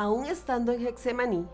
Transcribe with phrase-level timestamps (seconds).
[0.00, 1.44] Aún estando en Hexemaní,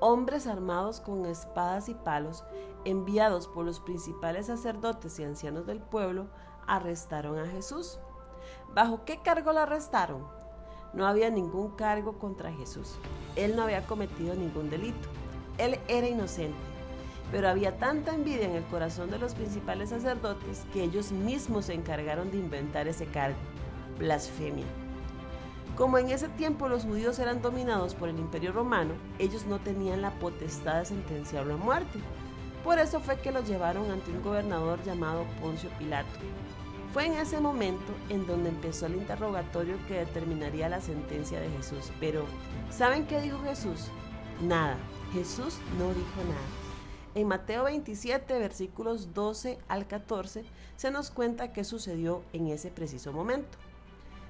[0.00, 2.42] hombres armados con espadas y palos,
[2.84, 6.26] enviados por los principales sacerdotes y ancianos del pueblo,
[6.66, 8.00] arrestaron a Jesús.
[8.74, 10.26] ¿Bajo qué cargo lo arrestaron?
[10.94, 12.96] No había ningún cargo contra Jesús.
[13.36, 15.08] Él no había cometido ningún delito.
[15.56, 16.58] Él era inocente.
[17.30, 21.74] Pero había tanta envidia en el corazón de los principales sacerdotes que ellos mismos se
[21.74, 23.38] encargaron de inventar ese cargo,
[23.96, 24.66] blasfemia.
[25.74, 30.00] Como en ese tiempo los judíos eran dominados por el imperio romano, ellos no tenían
[30.00, 31.98] la potestad de sentenciarlo a muerte.
[32.64, 36.08] Por eso fue que lo llevaron ante un gobernador llamado Poncio Pilato.
[36.92, 41.92] Fue en ese momento en donde empezó el interrogatorio que determinaría la sentencia de Jesús.
[42.00, 42.24] Pero,
[42.70, 43.88] ¿saben qué dijo Jesús?
[44.40, 44.76] Nada.
[45.12, 46.66] Jesús no dijo nada.
[47.14, 50.44] En Mateo 27, versículos 12 al 14,
[50.76, 53.58] se nos cuenta qué sucedió en ese preciso momento.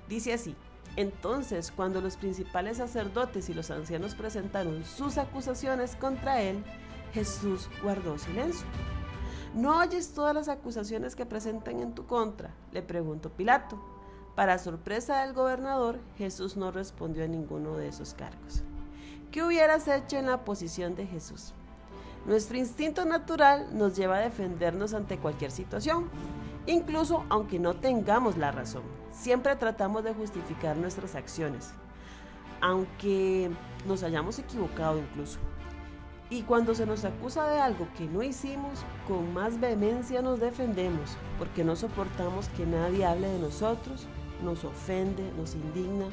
[0.09, 0.55] Dice así,
[0.97, 6.65] entonces cuando los principales sacerdotes y los ancianos presentaron sus acusaciones contra él,
[7.13, 8.67] Jesús guardó silencio.
[9.55, 12.51] ¿No oyes todas las acusaciones que presentan en tu contra?
[12.73, 13.81] le preguntó Pilato.
[14.35, 18.63] Para sorpresa del gobernador, Jesús no respondió a ninguno de esos cargos.
[19.31, 21.55] ¿Qué hubieras hecho en la posición de Jesús?
[22.27, 26.11] Nuestro instinto natural nos lleva a defendernos ante cualquier situación,
[26.67, 28.83] incluso aunque no tengamos la razón.
[29.17, 31.73] Siempre tratamos de justificar nuestras acciones,
[32.61, 33.51] aunque
[33.87, 35.39] nos hayamos equivocado incluso.
[36.29, 41.17] Y cuando se nos acusa de algo que no hicimos, con más vehemencia nos defendemos,
[41.39, 44.07] porque no soportamos que nadie hable de nosotros,
[44.45, 46.07] nos ofende, nos indigna.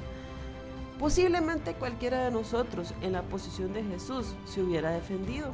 [0.97, 5.51] Posiblemente cualquiera de nosotros en la posición de Jesús se hubiera defendido,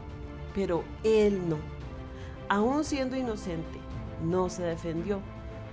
[0.53, 1.57] pero Él no.
[2.47, 3.79] Aún siendo inocente,
[4.21, 5.19] no se defendió,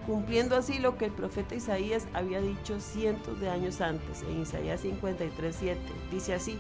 [0.07, 4.83] cumpliendo así lo que el profeta Isaías había dicho cientos de años antes, en Isaías
[4.85, 5.77] 53:7.
[6.11, 6.59] Dice así,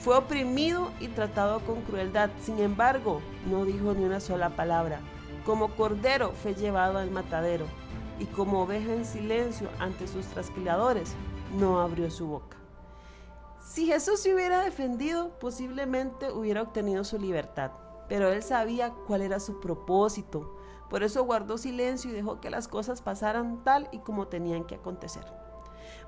[0.00, 5.00] fue oprimido y tratado con crueldad, sin embargo, no dijo ni una sola palabra.
[5.44, 7.66] Como cordero fue llevado al matadero,
[8.18, 11.14] y como oveja en silencio ante sus trasquiladores,
[11.58, 12.56] no abrió su boca.
[13.60, 17.72] Si Jesús se hubiera defendido, posiblemente hubiera obtenido su libertad,
[18.08, 20.54] pero él sabía cuál era su propósito,
[20.94, 24.76] por eso guardó silencio y dejó que las cosas pasaran tal y como tenían que
[24.76, 25.24] acontecer.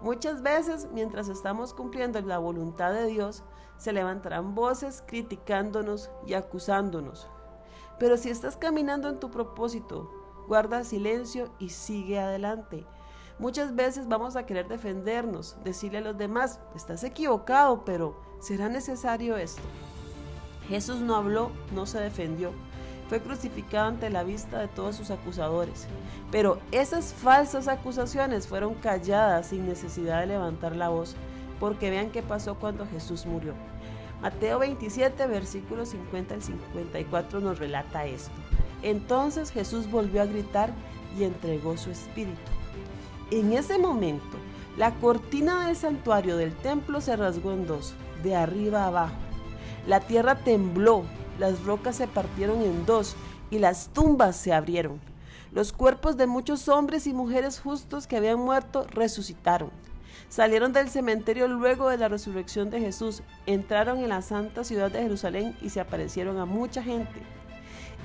[0.00, 3.42] Muchas veces, mientras estamos cumpliendo la voluntad de Dios,
[3.78, 7.28] se levantarán voces criticándonos y acusándonos.
[7.98, 10.08] Pero si estás caminando en tu propósito,
[10.46, 12.86] guarda silencio y sigue adelante.
[13.40, 19.36] Muchas veces vamos a querer defendernos, decirle a los demás, estás equivocado, pero ¿será necesario
[19.36, 19.62] esto?
[20.68, 22.52] Jesús no habló, no se defendió
[23.08, 25.86] fue crucificado ante la vista de todos sus acusadores.
[26.30, 31.14] Pero esas falsas acusaciones fueron calladas sin necesidad de levantar la voz,
[31.60, 33.54] porque vean qué pasó cuando Jesús murió.
[34.20, 38.34] Mateo 27, versículos 50 al 54 nos relata esto.
[38.82, 40.72] Entonces Jesús volvió a gritar
[41.18, 42.36] y entregó su espíritu.
[43.30, 44.38] En ese momento,
[44.76, 49.14] la cortina del santuario del templo se rasgó en dos, de arriba abajo.
[49.86, 51.04] La tierra tembló
[51.38, 53.16] las rocas se partieron en dos
[53.50, 55.00] y las tumbas se abrieron.
[55.52, 59.70] Los cuerpos de muchos hombres y mujeres justos que habían muerto resucitaron.
[60.28, 65.02] Salieron del cementerio luego de la resurrección de Jesús, entraron en la santa ciudad de
[65.02, 67.22] Jerusalén y se aparecieron a mucha gente.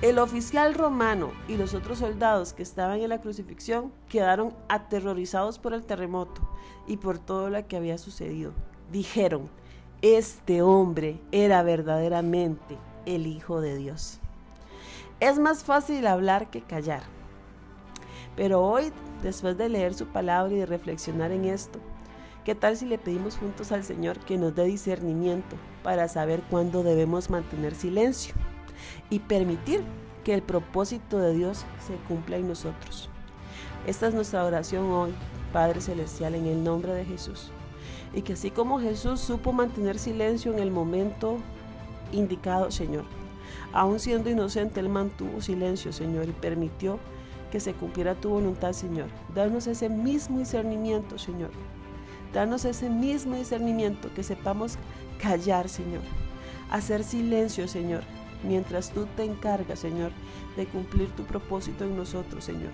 [0.02, 5.74] El oficial romano y los otros soldados que estaban en la crucifixión quedaron aterrorizados por
[5.74, 6.40] el terremoto
[6.86, 8.52] y por todo lo que había sucedido.
[8.90, 9.48] Dijeron,
[10.00, 14.18] este hombre era verdaderamente el Hijo de Dios.
[15.20, 17.02] Es más fácil hablar que callar.
[18.36, 18.92] Pero hoy,
[19.22, 21.78] después de leer su palabra y de reflexionar en esto,
[22.44, 26.82] ¿qué tal si le pedimos juntos al Señor que nos dé discernimiento para saber cuándo
[26.82, 28.34] debemos mantener silencio
[29.10, 29.84] y permitir
[30.24, 33.10] que el propósito de Dios se cumpla en nosotros?
[33.86, 35.12] Esta es nuestra oración hoy,
[35.52, 37.50] Padre Celestial, en el nombre de Jesús.
[38.14, 41.38] Y que así como Jesús supo mantener silencio en el momento
[42.12, 43.04] indicado, Señor.
[43.72, 46.98] Aún siendo inocente, Él mantuvo silencio, Señor, y permitió
[47.50, 49.08] que se cumpliera tu voluntad, Señor.
[49.34, 51.50] Danos ese mismo discernimiento, Señor.
[52.32, 54.78] Danos ese mismo discernimiento, que sepamos
[55.20, 56.02] callar, Señor.
[56.70, 58.02] Hacer silencio, Señor,
[58.42, 60.12] mientras tú te encargas, Señor,
[60.56, 62.72] de cumplir tu propósito en nosotros, Señor.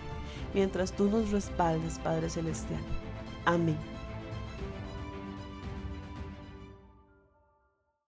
[0.55, 2.81] Mientras tú nos respaldes, Padre Celestial.
[3.45, 3.98] Amén.